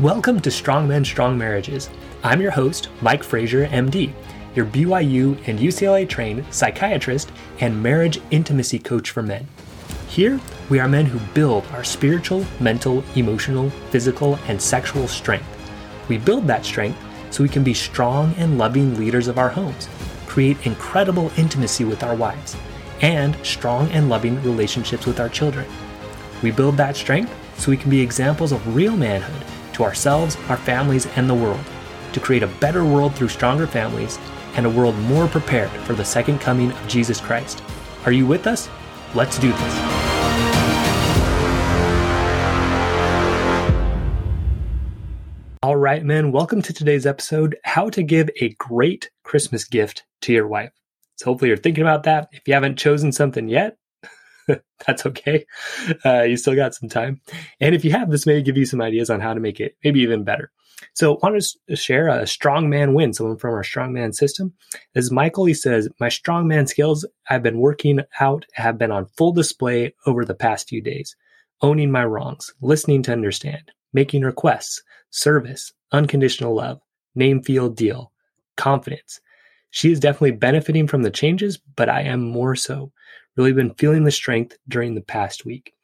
[0.00, 1.88] Welcome to Strong Men, Strong Marriages.
[2.22, 4.12] I'm your host, Mike Frazier, MD,
[4.54, 9.48] your BYU and UCLA trained psychiatrist and marriage intimacy coach for men.
[10.06, 10.38] Here,
[10.68, 15.48] we are men who build our spiritual, mental, emotional, physical, and sexual strength.
[16.10, 16.98] We build that strength
[17.30, 19.88] so we can be strong and loving leaders of our homes,
[20.26, 22.54] create incredible intimacy with our wives,
[23.00, 25.64] and strong and loving relationships with our children.
[26.42, 30.56] We build that strength so we can be examples of real manhood to ourselves, our
[30.56, 31.64] families, and the world,
[32.12, 34.18] to create a better world through stronger families
[34.54, 37.62] and a world more prepared for the second coming of Jesus Christ.
[38.06, 38.68] Are you with us?
[39.14, 40.06] Let's do this.
[45.62, 50.32] All right, men, welcome to today's episode How to Give a Great Christmas Gift to
[50.32, 50.72] Your Wife.
[51.16, 52.28] So, hopefully, you're thinking about that.
[52.32, 53.76] If you haven't chosen something yet,
[54.86, 55.44] that's okay.
[56.04, 57.20] Uh, you still got some time.
[57.60, 59.76] And if you have, this may give you some ideas on how to make it
[59.82, 60.50] maybe even better.
[60.92, 64.52] So I want to share a strong man win, someone from our strong man system.
[64.94, 69.06] As Michael, he says, my strong man skills I've been working out have been on
[69.06, 71.16] full display over the past few days.
[71.62, 76.80] Owning my wrongs, listening to understand, making requests, service, unconditional love,
[77.14, 78.12] name, field deal,
[78.56, 79.20] confidence.
[79.76, 82.92] She is definitely benefiting from the changes, but I am more so
[83.36, 85.74] really been feeling the strength during the past week.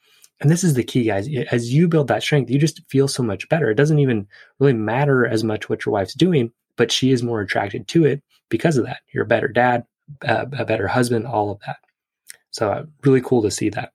[0.41, 1.29] And this is the key, guys.
[1.51, 3.71] As you build that strength, you just feel so much better.
[3.71, 4.27] It doesn't even
[4.59, 8.23] really matter as much what your wife's doing, but she is more attracted to it
[8.49, 9.01] because of that.
[9.13, 9.85] You're a better dad,
[10.23, 11.77] a better husband, all of that.
[12.51, 13.93] So, uh, really cool to see that.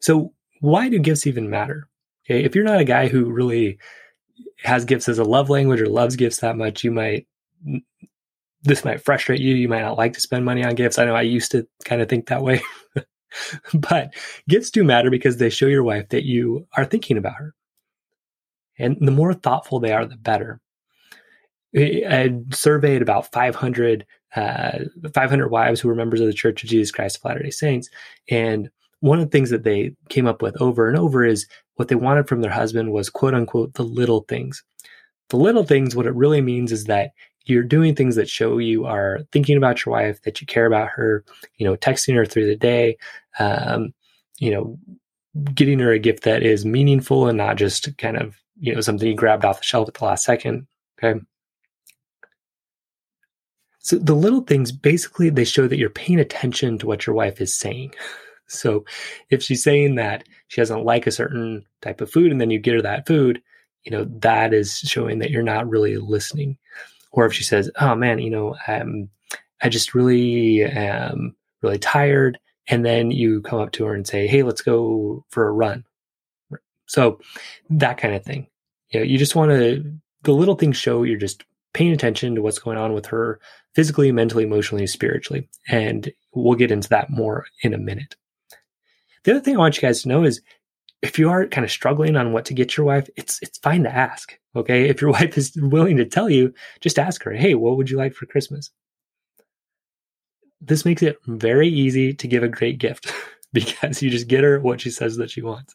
[0.00, 1.86] So, why do gifts even matter?
[2.24, 3.78] Okay, if you're not a guy who really
[4.62, 7.26] has gifts as a love language or loves gifts that much, you might
[8.62, 9.54] this might frustrate you.
[9.54, 10.98] You might not like to spend money on gifts.
[10.98, 12.62] I know I used to kind of think that way.
[13.74, 14.14] but
[14.48, 17.54] gifts do matter because they show your wife that you are thinking about her.
[18.78, 20.60] And the more thoughtful they are, the better.
[21.76, 24.78] I surveyed about 500, uh,
[25.14, 27.88] 500 wives who were members of the Church of Jesus Christ of Latter day Saints.
[28.28, 31.46] And one of the things that they came up with over and over is
[31.76, 34.62] what they wanted from their husband was quote unquote the little things.
[35.28, 37.12] The little things, what it really means is that
[37.44, 40.88] you're doing things that show you are thinking about your wife, that you care about
[40.90, 41.24] her,
[41.56, 42.96] you know, texting her through the day,
[43.38, 43.92] um,
[44.38, 44.78] you know,
[45.54, 49.08] getting her a gift that is meaningful and not just kind of, you know, something
[49.08, 50.66] you grabbed off the shelf at the last second.
[51.02, 51.20] Okay.
[53.78, 57.40] So the little things basically they show that you're paying attention to what your wife
[57.40, 57.94] is saying.
[58.52, 58.84] So
[59.30, 62.58] if she's saying that she doesn't like a certain type of food and then you
[62.58, 63.40] get her that food,
[63.84, 66.58] you know, that is showing that you're not really listening
[67.12, 69.08] or if she says, "Oh man, you know, um,
[69.62, 72.38] I just really am really tired,"
[72.68, 75.84] and then you come up to her and say, "Hey, let's go for a run."
[76.86, 77.20] So
[77.70, 78.46] that kind of thing.
[78.90, 79.84] You know, you just want to
[80.22, 83.40] the little things show you're just paying attention to what's going on with her
[83.74, 88.16] physically, mentally, emotionally, spiritually, and we'll get into that more in a minute.
[89.22, 90.40] The other thing I want you guys to know is
[91.02, 93.84] if you are kind of struggling on what to get your wife, it's it's fine
[93.84, 94.38] to ask.
[94.56, 94.88] Okay.
[94.88, 97.96] If your wife is willing to tell you, just ask her, hey, what would you
[97.96, 98.70] like for Christmas?
[100.60, 103.12] This makes it very easy to give a great gift
[103.52, 105.74] because you just get her what she says that she wants.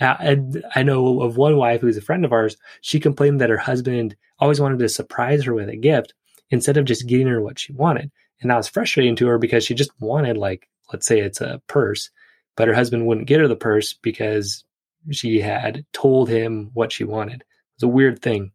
[0.00, 2.56] Now, and I know of one wife who's a friend of ours.
[2.82, 6.14] She complained that her husband always wanted to surprise her with a gift
[6.50, 8.10] instead of just getting her what she wanted.
[8.40, 11.60] And that was frustrating to her because she just wanted, like, let's say it's a
[11.66, 12.10] purse,
[12.56, 14.64] but her husband wouldn't get her the purse because
[15.10, 17.42] she had told him what she wanted.
[17.78, 18.50] It's a weird thing.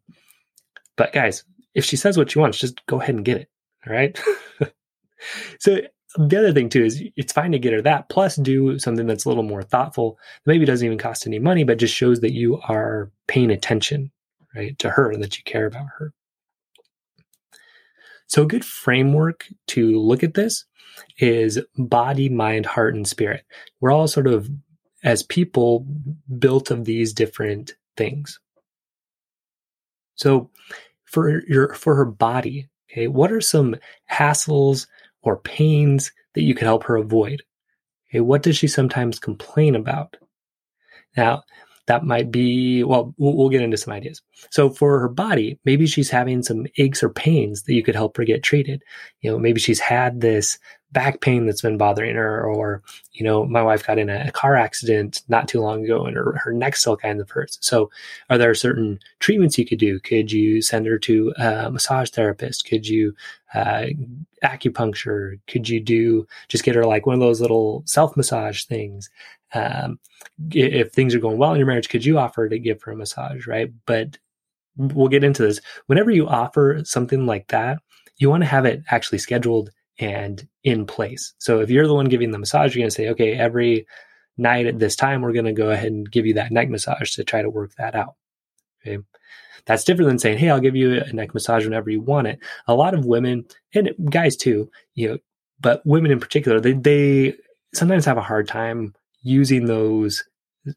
[0.96, 3.48] But guys, if she says what she wants, just go ahead and get it.
[3.86, 4.20] All right.
[5.58, 5.80] so
[6.16, 9.24] the other thing too is it's fine to get her that plus do something that's
[9.24, 12.60] a little more thoughtful maybe doesn't even cost any money but just shows that you
[12.68, 14.12] are paying attention
[14.54, 16.12] right to her and that you care about her
[18.28, 20.66] so a good framework to look at this
[21.18, 23.44] is body mind heart and spirit
[23.80, 24.48] we're all sort of
[25.02, 25.84] as people
[26.38, 28.38] built of these different things
[30.14, 30.50] so
[31.04, 33.76] for your for her body, okay, what are some
[34.10, 34.86] hassles
[35.22, 37.42] or pains that you can help her avoid?
[38.10, 40.16] Okay, what does she sometimes complain about?
[41.16, 41.44] Now,
[41.86, 46.10] that might be we'll, we'll get into some ideas so for her body maybe she's
[46.10, 48.82] having some aches or pains that you could help her get treated
[49.20, 50.58] you know maybe she's had this
[50.94, 52.82] back pain that's been bothering her or
[53.12, 56.40] you know my wife got in a car accident not too long ago and her,
[56.42, 57.90] her neck still kind of hurts so
[58.30, 62.66] are there certain treatments you could do could you send her to a massage therapist
[62.66, 63.14] could you
[63.54, 63.86] uh,
[64.42, 65.38] acupuncture?
[65.46, 69.08] Could you do just get her like one of those little self massage things?
[69.54, 69.98] Um,
[70.50, 72.96] if things are going well in your marriage, could you offer to give her a
[72.96, 73.46] massage?
[73.46, 73.72] Right.
[73.86, 74.18] But
[74.76, 75.60] we'll get into this.
[75.86, 77.78] Whenever you offer something like that,
[78.18, 81.34] you want to have it actually scheduled and in place.
[81.38, 83.86] So if you're the one giving the massage, you're going to say, okay, every
[84.36, 87.12] night at this time, we're going to go ahead and give you that neck massage
[87.12, 88.14] to try to work that out.
[88.80, 89.02] Okay.
[89.66, 92.38] That's different than saying, hey, I'll give you a neck massage whenever you want it.
[92.66, 95.18] A lot of women and guys too, you know,
[95.60, 97.34] but women in particular, they, they
[97.72, 100.22] sometimes have a hard time using those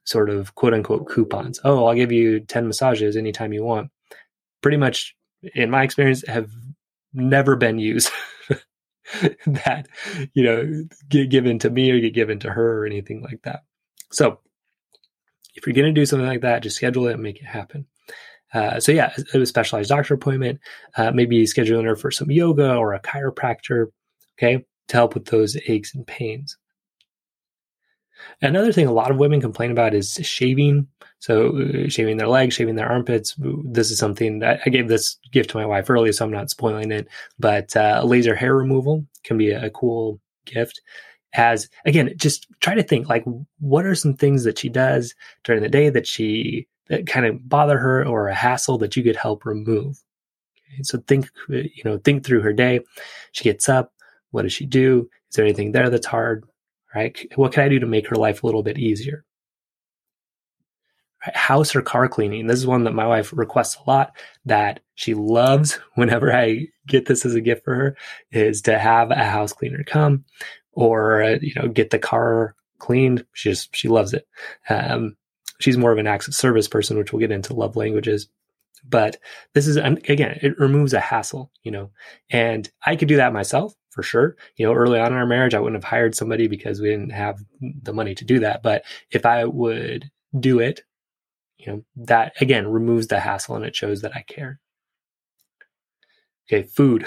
[0.05, 1.59] sort of quote unquote coupons.
[1.63, 3.89] Oh, I'll give you 10 massages anytime you want.
[4.61, 5.15] Pretty much,
[5.53, 6.49] in my experience, have
[7.13, 8.09] never been used
[9.45, 9.87] that,
[10.33, 13.63] you know, get given to me or get given to her or anything like that.
[14.11, 14.39] So
[15.55, 17.85] if you're going to do something like that, just schedule it and make it happen.
[18.53, 20.59] Uh, so yeah, a specialized doctor appointment,
[20.95, 23.87] uh, maybe scheduling her for some yoga or a chiropractor,
[24.37, 26.57] okay, to help with those aches and pains.
[28.41, 30.87] Another thing a lot of women complain about is shaving.
[31.19, 33.35] So uh, shaving their legs, shaving their armpits.
[33.63, 36.49] This is something that I gave this gift to my wife earlier, so I'm not
[36.49, 37.07] spoiling it.
[37.39, 40.81] But uh, laser hair removal can be a, a cool gift.
[41.33, 43.25] As again, just try to think like
[43.59, 47.47] what are some things that she does during the day that she that kind of
[47.49, 50.01] bother her or a hassle that you could help remove.
[50.73, 52.79] Okay, so think, you know, think through her day.
[53.33, 53.93] She gets up.
[54.31, 55.09] What does she do?
[55.29, 56.45] Is there anything there that's hard?
[56.95, 57.27] Right?
[57.35, 59.25] What can I do to make her life a little bit easier?
[61.19, 62.47] House or car cleaning.
[62.47, 64.15] This is one that my wife requests a lot
[64.45, 67.97] that she loves whenever I get this as a gift for her
[68.31, 70.25] is to have a house cleaner come
[70.71, 73.25] or, you know, get the car cleaned.
[73.33, 74.27] She just, she loves it.
[74.69, 75.17] Um,
[75.59, 78.27] she's more of an acts of service person, which we'll get into love languages.
[78.87, 79.17] But
[79.53, 81.91] this is, again, it removes a hassle, you know,
[82.29, 84.37] and I could do that myself for sure.
[84.55, 87.09] You know, early on in our marriage, I wouldn't have hired somebody because we didn't
[87.09, 88.61] have the money to do that.
[88.61, 90.09] But if I would
[90.39, 90.81] do it,
[91.57, 94.59] you know, that again removes the hassle and it shows that I care.
[96.47, 97.05] Okay, food.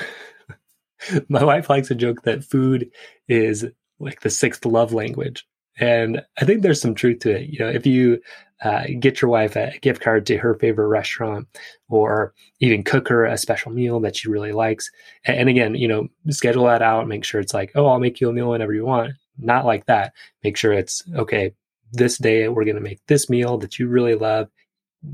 [1.29, 2.91] My wife likes a joke that food
[3.29, 3.67] is
[3.99, 5.47] like the sixth love language.
[5.79, 7.49] And I think there's some truth to it.
[7.49, 8.21] You know, if you
[8.63, 11.49] uh, get your wife a gift card to her favorite restaurant
[11.89, 14.91] or even cook her a special meal that she really likes.
[15.25, 18.29] And again, you know, schedule that out, make sure it's like, oh, I'll make you
[18.29, 19.15] a meal whenever you want.
[19.39, 20.13] Not like that.
[20.45, 21.55] Make sure it's okay.
[21.93, 24.49] This day we're going to make this meal that you really love.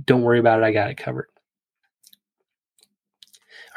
[0.04, 0.64] Don't worry about it.
[0.64, 1.28] I got it covered.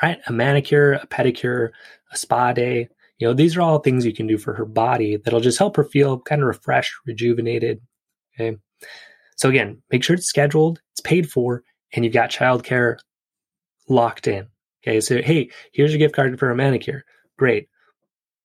[0.01, 0.19] All right.
[0.27, 1.69] A manicure, a pedicure,
[2.11, 5.17] a spa day, you know, these are all things you can do for her body
[5.17, 7.81] that'll just help her feel kind of refreshed, rejuvenated.
[8.33, 8.57] Okay.
[9.35, 11.63] So again, make sure it's scheduled, it's paid for,
[11.93, 12.97] and you've got childcare
[13.89, 14.47] locked in.
[14.81, 15.01] Okay.
[15.01, 17.03] So, hey, here's your gift card for a manicure.
[17.37, 17.67] Great.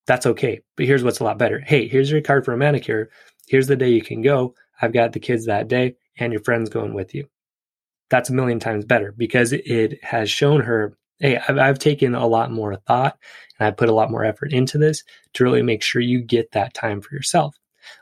[0.07, 0.61] That's okay.
[0.77, 1.61] But here's what's a lot better.
[1.61, 3.11] Hey, here's your card for a manicure.
[3.49, 4.55] Here's the day you can go.
[4.81, 7.29] I've got the kids that day and your friends going with you.
[8.11, 12.27] That's a million times better because it has shown her hey, I've, I've taken a
[12.27, 13.17] lot more thought
[13.59, 15.03] and I put a lot more effort into this
[15.35, 17.57] to really make sure you get that time for yourself.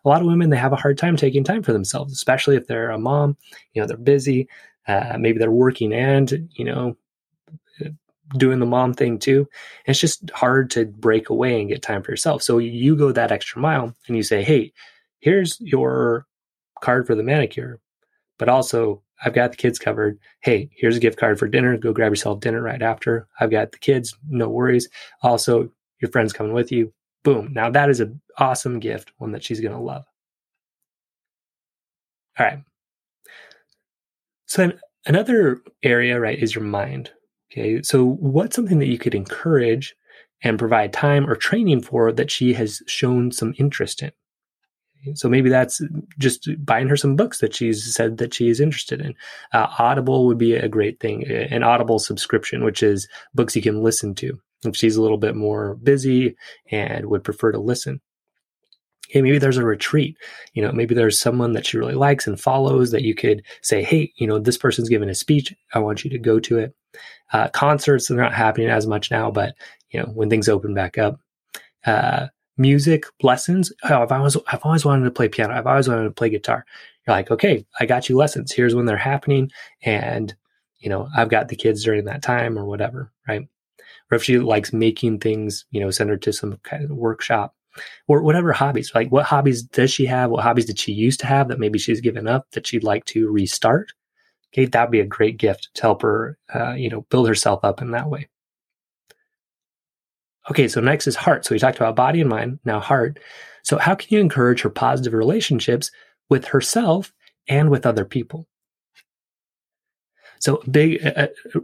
[0.04, 2.66] A lot of women, they have a hard time taking time for themselves, especially if
[2.66, 3.36] they're a mom,
[3.74, 4.48] you know, they're busy,
[4.86, 6.96] uh, maybe they're working and, you know,
[8.38, 9.40] doing the mom thing too.
[9.86, 12.42] And it's just hard to break away and get time for yourself.
[12.42, 14.72] So you go that extra mile and you say, hey,
[15.22, 16.26] here's your
[16.82, 17.80] card for the manicure,
[18.38, 20.18] but also I've got the kids covered.
[20.40, 21.78] Hey, here's a gift card for dinner.
[21.78, 23.28] Go grab yourself dinner right after.
[23.40, 24.14] I've got the kids.
[24.28, 24.88] No worries.
[25.22, 26.92] Also, your friend's coming with you.
[27.22, 27.52] Boom.
[27.52, 30.04] Now that is an awesome gift, one that she's going to love.
[32.38, 32.58] All right.
[34.46, 34.72] So
[35.06, 37.12] another area, right, is your mind.
[37.52, 37.80] Okay.
[37.82, 39.94] So what's something that you could encourage
[40.42, 44.10] and provide time or training for that she has shown some interest in?
[45.14, 45.82] So maybe that's
[46.18, 49.14] just buying her some books that she's said that she is interested in.
[49.52, 53.82] Uh, Audible would be a great thing, an Audible subscription, which is books you can
[53.82, 56.36] listen to if she's a little bit more busy
[56.70, 58.00] and would prefer to listen.
[59.08, 60.16] Hey, maybe there's a retreat.
[60.54, 63.82] You know, maybe there's someone that she really likes and follows that you could say,
[63.82, 65.52] hey, you know, this person's giving a speech.
[65.74, 66.74] I want you to go to it.
[67.32, 69.54] Uh, concerts are not happening as much now, but
[69.90, 71.20] you know, when things open back up,
[71.84, 73.72] uh, music lessons.
[73.84, 75.54] Oh, I've always I've always wanted to play piano.
[75.54, 76.64] I've always wanted to play guitar.
[77.06, 78.52] You're like, okay, I got you lessons.
[78.52, 79.50] Here's when they're happening,
[79.82, 80.34] and
[80.78, 83.48] you know, I've got the kids during that time or whatever, right?
[84.10, 87.54] Or if she likes making things, you know, send her to some kind of workshop
[88.08, 88.92] or whatever hobbies.
[88.94, 90.30] Like, what hobbies does she have?
[90.30, 93.04] What hobbies did she used to have that maybe she's given up that she'd like
[93.06, 93.92] to restart?
[94.52, 97.80] Okay, that'd be a great gift to help her, uh, you know, build herself up
[97.80, 98.28] in that way.
[100.50, 101.44] Okay, so next is heart.
[101.44, 103.18] So we talked about body and mind, now heart.
[103.62, 105.90] So how can you encourage her positive relationships
[106.28, 107.12] with herself
[107.48, 108.46] and with other people?
[110.40, 111.60] So big uh, uh,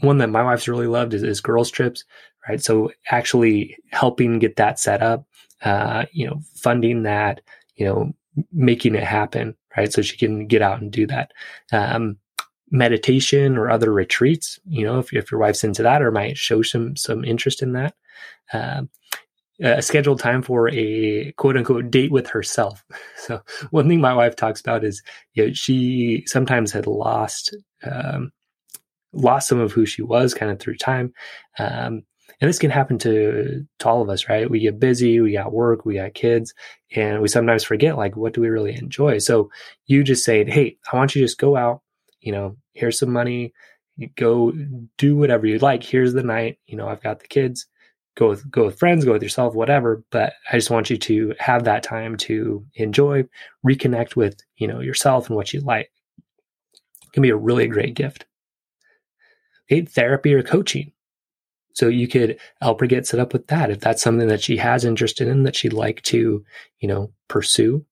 [0.00, 2.04] one that my wife's really loved is, is girls trips,
[2.48, 2.62] right?
[2.62, 5.26] So actually helping get that set up,
[5.62, 7.42] uh, you know, funding that,
[7.76, 8.12] you know,
[8.52, 9.92] making it happen, right?
[9.92, 11.32] So she can get out and do that.
[11.72, 12.16] Um,
[12.70, 16.62] meditation or other retreats, you know, if, if your wife's into that or might show
[16.62, 17.94] some some interest in that.
[18.52, 18.90] Um,
[19.60, 22.84] a scheduled time for a quote unquote date with herself.
[23.16, 23.40] So
[23.70, 25.00] one thing my wife talks about is
[25.34, 27.54] you know, she sometimes had lost
[27.84, 28.32] um,
[29.12, 31.12] lost some of who she was kind of through time.
[31.58, 32.02] Um,
[32.40, 34.50] and this can happen to to all of us, right?
[34.50, 36.52] We get busy, we got work, we got kids,
[36.96, 39.18] and we sometimes forget like what do we really enjoy.
[39.18, 39.50] So
[39.86, 41.82] you just say, "Hey, I want you to just go out.
[42.20, 43.52] You know, here's some money.
[44.16, 44.52] Go
[44.98, 45.84] do whatever you like.
[45.84, 46.58] Here's the night.
[46.66, 47.66] You know, I've got the kids
[48.16, 50.04] go with go with friends, go with yourself, whatever.
[50.10, 53.24] But I just want you to have that time to enjoy,
[53.66, 55.90] reconnect with you know yourself and what you like.
[57.04, 58.26] It can be a really great gift.
[59.70, 60.92] Okay, therapy or coaching.
[61.74, 64.58] So you could help her get set up with that if that's something that she
[64.58, 66.44] has interested in that she'd like to,
[66.80, 67.84] you know, pursue.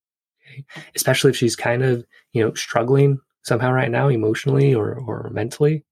[0.47, 0.65] Okay?
[0.95, 5.85] Especially if she's kind of, you know, struggling somehow right now emotionally or or mentally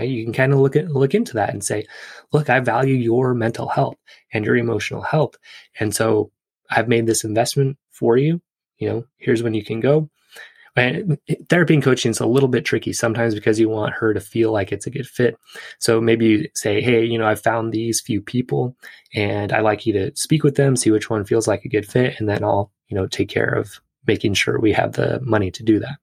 [0.00, 0.08] right?
[0.08, 1.86] You can kind of look at look into that and say
[2.32, 3.96] look i value your mental health
[4.32, 5.36] and your emotional health
[5.78, 6.30] and so
[6.70, 8.40] i've made this investment for you
[8.78, 10.08] you know here's when you can go.
[10.76, 14.20] And therapy and coaching is a little bit tricky sometimes because you want her to
[14.20, 15.36] feel like it's a good fit.
[15.80, 18.76] So maybe you say hey you know i found these few people
[19.14, 21.86] and i like you to speak with them see which one feels like a good
[21.86, 25.50] fit and then i'll you know take care of making sure we have the money
[25.50, 25.98] to do that.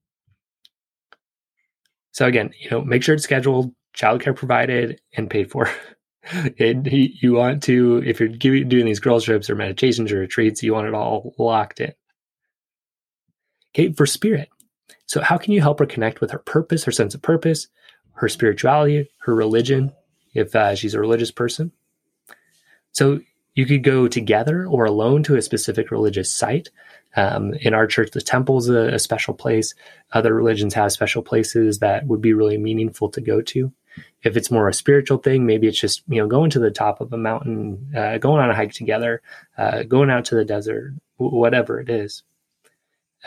[2.11, 5.69] So again, you know, make sure it's scheduled, childcare provided, and paid for.
[6.59, 10.63] and you want to, if you're giving, doing these girls trips or meditations or retreats,
[10.63, 11.93] you want it all locked in.
[13.73, 14.49] Okay, for spirit.
[15.05, 17.67] So how can you help her connect with her purpose, her sense of purpose,
[18.13, 19.93] her spirituality, her religion,
[20.33, 21.71] if uh, she's a religious person?
[22.91, 23.19] So
[23.55, 26.69] you could go together or alone to a specific religious site
[27.17, 29.73] um, in our church, the temple is a, a special place.
[30.13, 33.73] Other religions have special places that would be really meaningful to go to.
[34.23, 37.01] If it's more a spiritual thing, maybe it's just you know going to the top
[37.01, 39.21] of a mountain, uh, going on a hike together,
[39.57, 42.23] uh, going out to the desert, w- whatever it is.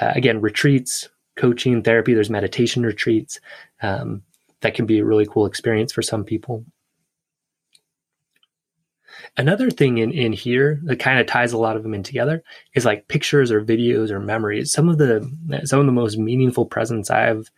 [0.01, 2.15] Uh, again, retreats, coaching, therapy.
[2.15, 3.41] There's meditation retreats
[3.83, 4.23] um,
[4.61, 6.65] that can be a really cool experience for some people.
[9.37, 12.43] Another thing in, in here that kind of ties a lot of them in together
[12.75, 14.73] is like pictures or videos or memories.
[14.73, 15.21] Some of the
[15.65, 17.51] some of the most meaningful presents I've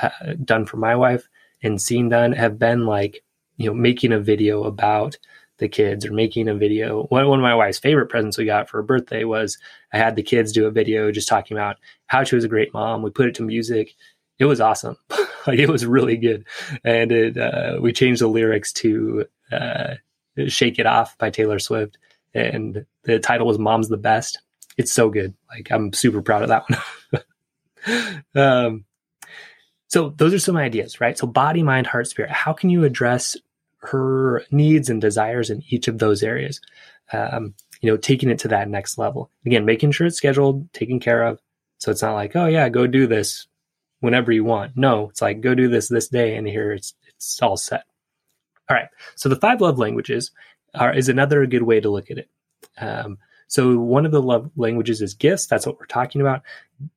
[0.00, 0.10] uh,
[0.44, 1.28] done for my wife
[1.64, 3.24] and seen done have been like
[3.56, 5.18] you know making a video about
[5.58, 7.04] the kids or making a video.
[7.04, 9.58] One, one of my wife's favorite presents we got for her birthday was
[9.92, 12.74] I had the kids do a video just talking about how she was a great
[12.74, 13.02] mom.
[13.02, 13.94] We put it to music.
[14.38, 14.96] It was awesome.
[15.46, 16.44] like it was really good.
[16.82, 19.94] And it, uh, we changed the lyrics to, uh,
[20.48, 21.98] Shake It Off by Taylor Swift.
[22.34, 24.40] And the title was Mom's the Best.
[24.76, 25.34] It's so good.
[25.48, 26.64] Like I'm super proud of that
[27.12, 28.14] one.
[28.34, 28.84] um,
[29.94, 31.16] so those are some ideas, right?
[31.16, 32.32] So body, mind, heart, spirit.
[32.32, 33.36] How can you address
[33.76, 36.60] her needs and desires in each of those areas?
[37.12, 39.30] Um, you know, taking it to that next level.
[39.46, 41.40] Again, making sure it's scheduled, taken care of.
[41.78, 43.46] So it's not like, oh yeah, go do this
[44.00, 44.76] whenever you want.
[44.76, 47.84] No, it's like go do this this day, and here it's it's all set.
[48.68, 48.88] All right.
[49.14, 50.32] So the five love languages
[50.74, 52.28] are, is another good way to look at it.
[52.78, 55.46] Um, so one of the love languages is gifts.
[55.46, 56.42] That's what we're talking about.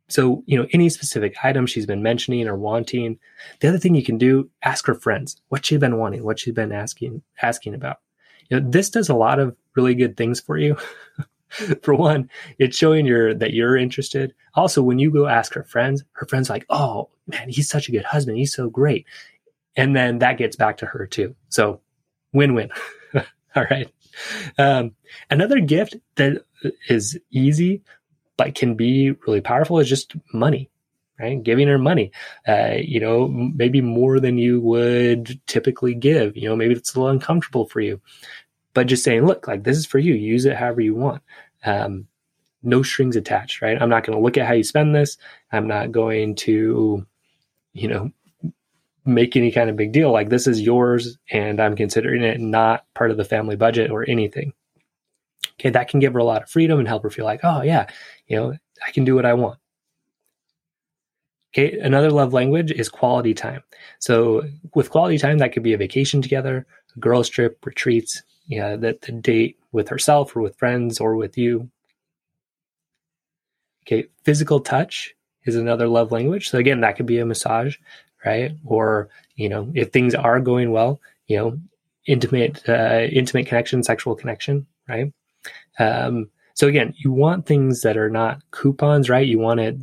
[0.09, 3.19] So, you know, any specific item she's been mentioning or wanting.
[3.59, 6.53] The other thing you can do, ask her friends what she's been wanting, what she's
[6.53, 7.97] been asking, asking about.
[8.49, 10.77] You know, this does a lot of really good things for you.
[11.81, 14.33] for one, it's showing your that you're interested.
[14.55, 17.91] Also, when you go ask her friends, her friends like, "Oh man, he's such a
[17.91, 18.37] good husband.
[18.37, 19.05] He's so great,"
[19.75, 21.35] and then that gets back to her too.
[21.49, 21.81] So
[22.33, 22.69] win-win.
[23.55, 23.91] All right.
[24.57, 24.95] Um,
[25.29, 26.43] another gift that
[26.89, 27.81] is easy
[28.37, 30.69] but can be really powerful is just money.
[31.19, 32.11] Right, giving her money,
[32.47, 36.37] uh, you know, maybe more than you would typically give.
[36.37, 37.99] You know, maybe it's a little uncomfortable for you,
[38.75, 40.13] but just saying, look, like this is for you.
[40.13, 41.23] Use it however you want.
[41.65, 42.07] Um,
[42.61, 43.81] no strings attached, right?
[43.81, 45.17] I'm not going to look at how you spend this.
[45.51, 47.07] I'm not going to,
[47.73, 48.11] you know,
[49.07, 50.11] make any kind of big deal.
[50.11, 54.07] Like this is yours and I'm considering it not part of the family budget or
[54.09, 54.53] anything.
[55.59, 57.61] Okay, that can give her a lot of freedom and help her feel like, oh
[57.61, 57.87] yeah,
[58.27, 58.53] you know,
[58.85, 59.59] I can do what I want.
[61.53, 63.63] Okay, another love language is quality time.
[63.99, 64.43] So
[64.75, 69.01] with quality time, that could be a vacation together, a girls trip, retreats, yeah, that
[69.01, 71.69] the date with herself or with friends or with you.
[73.85, 76.49] Okay, physical touch is another love language.
[76.49, 77.77] So again, that could be a massage,
[78.25, 78.51] right?
[78.65, 81.59] Or you know, if things are going well, you know,
[82.05, 85.13] intimate, uh, intimate connection, sexual connection, right?
[85.79, 89.27] Um, so again, you want things that are not coupons, right?
[89.27, 89.77] You want it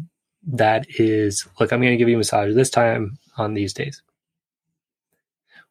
[0.46, 4.02] that is, look, I'm going to give you a massage this time on these days.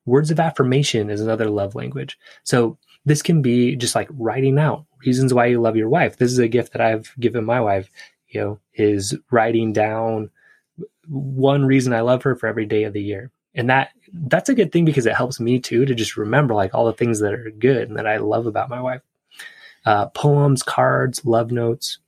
[0.06, 2.18] Words of affirmation is another love language.
[2.44, 6.18] So this can be just like writing out reasons why you love your wife.
[6.18, 7.90] This is a gift that I've given my wife,
[8.30, 10.30] you know, is writing down
[11.08, 13.32] one reason I love her for every day of the year.
[13.56, 16.74] And that that's a good thing because it helps me too to just remember like
[16.74, 19.02] all the things that are good and that I love about my wife.
[19.86, 22.00] Uh, poems, cards, love notes,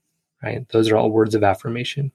[0.42, 0.68] right?
[0.70, 2.12] Those are all words of affirmation.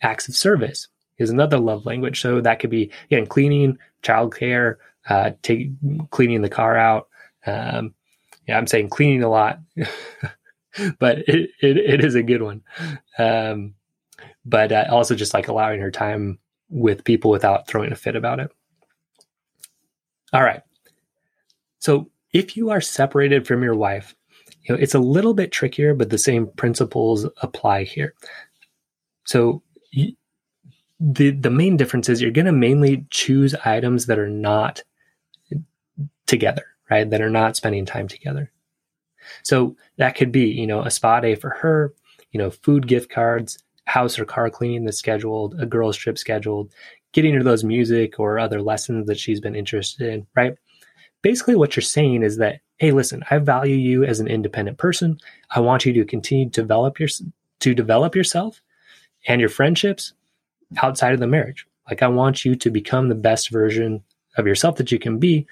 [0.00, 2.20] Acts of service is another love language.
[2.20, 4.76] So that could be again cleaning, childcare,
[5.08, 5.70] uh, take
[6.10, 7.08] cleaning the car out.
[7.46, 7.94] Um,
[8.46, 9.60] yeah, I'm saying cleaning a lot,
[10.98, 12.62] but it, it, it is a good one.
[13.18, 13.74] Um,
[14.44, 18.40] but uh, also just like allowing her time with people without throwing a fit about
[18.40, 18.50] it.
[20.32, 20.62] All right.
[21.78, 24.14] So if you are separated from your wife,
[24.62, 28.14] you know, it's a little bit trickier, but the same principles apply here.
[29.24, 29.62] So
[31.00, 34.82] the the main difference is you're going to mainly choose items that are not
[36.26, 37.08] together, right?
[37.08, 38.50] That are not spending time together.
[39.42, 41.94] So that could be, you know, a spa day for her,
[42.32, 46.72] you know, food gift cards, house or car cleaning that's scheduled, a girls trip scheduled,
[47.12, 50.54] getting her those music or other lessons that she's been interested in, right?
[51.22, 55.18] Basically what you're saying is that, hey, listen, I value you as an independent person.
[55.50, 57.08] I want you to continue to develop your
[57.60, 58.60] to develop yourself
[59.26, 60.12] and your friendships
[60.82, 61.66] outside of the marriage.
[61.88, 64.02] Like I want you to become the best version
[64.36, 65.46] of yourself that you can be,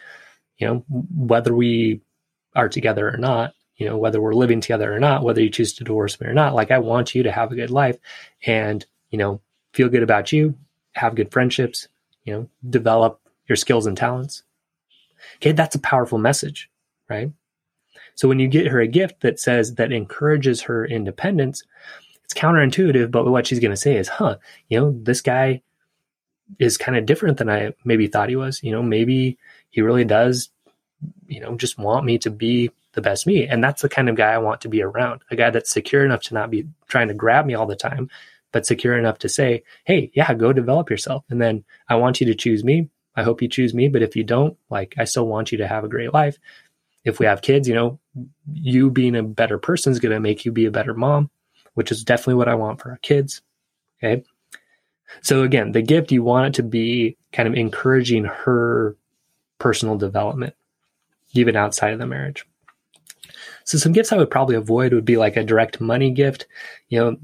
[0.59, 2.01] you know, whether we
[2.55, 5.73] are together or not, you know, whether we're living together or not, whether you choose
[5.75, 6.55] to divorce me or not.
[6.55, 7.99] Like I want you to have a good life
[8.47, 9.41] and, you know,
[9.73, 10.55] feel good about you,
[10.93, 11.89] have good friendships,
[12.25, 14.43] you know, develop your skills and talents.
[15.37, 16.71] Okay, that's a powerful message,
[17.09, 17.31] right?
[18.15, 21.65] So when you get her a gift that says that encourages her independence,
[22.25, 24.37] it's counterintuitive, but what she's going to say is, huh,
[24.69, 25.63] you know, this guy
[26.59, 28.63] is kind of different than I maybe thought he was.
[28.63, 29.39] You know, maybe
[29.71, 30.51] he really does,
[31.27, 33.47] you know, just want me to be the best me.
[33.47, 36.05] And that's the kind of guy I want to be around a guy that's secure
[36.05, 38.11] enough to not be trying to grab me all the time,
[38.53, 41.25] but secure enough to say, hey, yeah, go develop yourself.
[41.31, 42.89] And then I want you to choose me.
[43.17, 43.89] I hope you choose me.
[43.89, 46.39] But if you don't, like, I still want you to have a great life.
[47.05, 47.99] If we have kids, you know,
[48.53, 51.31] you being a better person is going to make you be a better mom
[51.75, 53.43] which is definitely what I want for our kids.
[54.03, 54.25] Okay.
[55.23, 58.97] So again, the gift, you want it to be kind of encouraging her
[59.59, 60.55] personal development,
[61.33, 62.47] even outside of the marriage.
[63.65, 66.47] So some gifts I would probably avoid would be like a direct money gift,
[66.89, 67.17] you know,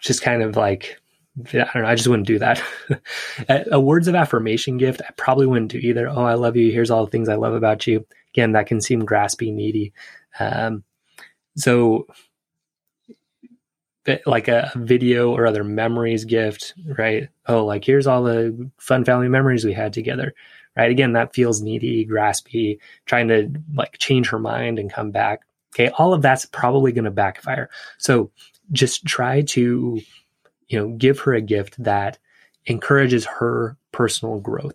[0.00, 1.00] just kind of like,
[1.48, 2.62] I don't know, I just wouldn't do that.
[3.48, 6.08] a words of affirmation gift, I probably wouldn't do either.
[6.08, 6.70] Oh, I love you.
[6.70, 8.06] Here's all the things I love about you.
[8.34, 9.92] Again, that can seem graspy, needy.
[10.38, 10.84] Um,
[11.56, 12.06] so
[14.24, 17.28] like a video or other memories gift, right?
[17.46, 20.34] Oh, like here's all the fun family memories we had together,
[20.76, 20.90] right?
[20.90, 25.40] Again, that feels needy, graspy, trying to like change her mind and come back.
[25.74, 27.68] Okay, all of that's probably going to backfire.
[27.98, 28.30] So
[28.72, 30.00] just try to,
[30.68, 32.18] you know, give her a gift that
[32.66, 34.74] encourages her personal growth.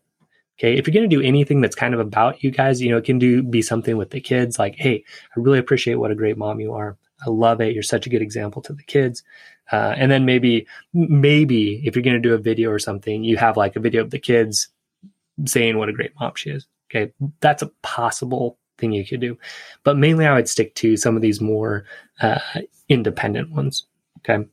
[0.59, 0.77] Okay.
[0.77, 3.05] If you're going to do anything that's kind of about you guys, you know, it
[3.05, 5.03] can do be something with the kids like, Hey,
[5.35, 6.97] I really appreciate what a great mom you are.
[7.25, 7.73] I love it.
[7.73, 9.23] You're such a good example to the kids.
[9.71, 13.37] Uh, and then maybe, maybe if you're going to do a video or something, you
[13.37, 14.67] have like a video of the kids
[15.45, 16.67] saying what a great mom she is.
[16.89, 17.11] Okay.
[17.39, 19.37] That's a possible thing you could do.
[19.83, 21.85] But mainly I would stick to some of these more
[22.19, 22.39] uh,
[22.89, 23.85] independent ones.
[24.19, 24.45] Okay.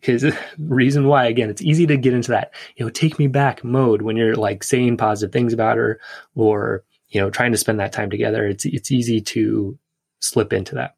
[0.00, 0.24] Because
[0.58, 4.02] reason why, again, it's easy to get into that, you know, take me back mode
[4.02, 6.00] when you're like saying positive things about her
[6.34, 8.46] or, you know, trying to spend that time together.
[8.46, 9.78] It's, it's easy to
[10.20, 10.96] slip into that.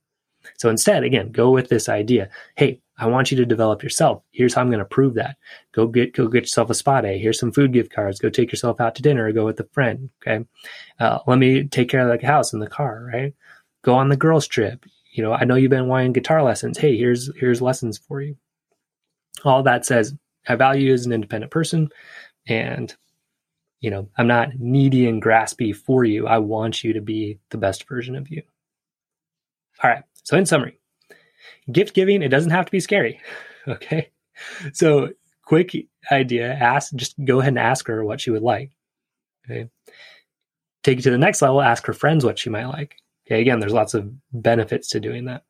[0.59, 2.29] So instead, again, go with this idea.
[2.57, 4.23] Hey, I want you to develop yourself.
[4.31, 5.37] Here's how I'm going to prove that.
[5.73, 7.19] Go get go get yourself a spa day.
[7.19, 8.21] Here's some food gift cards.
[8.21, 10.09] Go take yourself out to dinner or go with a friend.
[10.25, 10.45] Okay,
[11.01, 13.11] uh, let me take care of the house and the car.
[13.13, 13.35] Right.
[13.83, 14.87] Go on the girls trip.
[15.11, 16.79] You know, I know you've been wanting guitar lessons.
[16.79, 18.37] Hey, here's here's lessons for you.
[19.45, 20.15] All that says
[20.49, 21.89] I value you as an independent person,
[22.47, 22.95] and
[23.81, 26.29] you know I'm not needy and graspy for you.
[26.29, 28.43] I want you to be the best version of you.
[29.83, 30.05] All right.
[30.23, 30.79] So, in summary,
[31.71, 33.21] gift giving, it doesn't have to be scary.
[33.69, 34.11] Okay.
[34.73, 35.11] So,
[35.45, 35.71] quick
[36.11, 38.73] idea ask, just go ahead and ask her what she would like.
[39.45, 39.71] Okay.
[40.83, 42.97] Take it to the next level, ask her friends what she might like.
[43.27, 45.45] Okay, again, there's lots of benefits to doing that.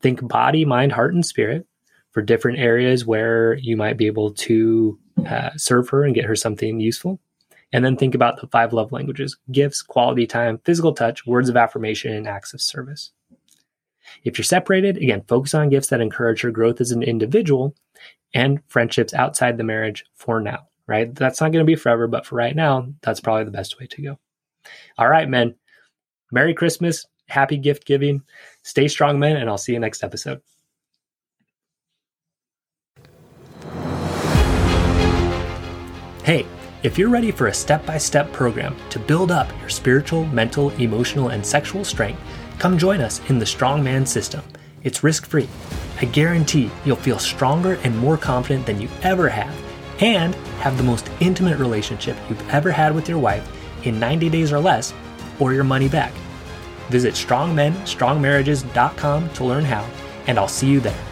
[0.00, 1.66] Think body, mind, heart, and spirit
[2.12, 4.98] for different areas where you might be able to
[5.28, 7.20] uh, serve her and get her something useful.
[7.72, 11.56] And then think about the five love languages gifts, quality time, physical touch, words of
[11.56, 13.12] affirmation, and acts of service.
[14.24, 17.74] If you're separated, again, focus on gifts that encourage her growth as an individual
[18.34, 21.14] and friendships outside the marriage for now, right?
[21.14, 23.86] That's not going to be forever, but for right now, that's probably the best way
[23.86, 24.18] to go.
[24.98, 25.54] All right, men.
[26.32, 27.06] Merry Christmas.
[27.28, 28.22] Happy gift giving.
[28.62, 30.40] Stay strong, men, and I'll see you next episode.
[36.22, 36.44] Hey,
[36.82, 40.70] if you're ready for a step by step program to build up your spiritual, mental,
[40.70, 42.20] emotional, and sexual strength,
[42.58, 44.42] come join us in the Strongman System.
[44.82, 45.48] It's risk free.
[46.00, 49.54] I guarantee you'll feel stronger and more confident than you ever have,
[50.00, 53.48] and have the most intimate relationship you've ever had with your wife
[53.84, 54.92] in 90 days or less,
[55.38, 56.12] or your money back.
[56.88, 59.88] Visit strongmenstrongmarriages.com to learn how,
[60.26, 61.05] and I'll see you there.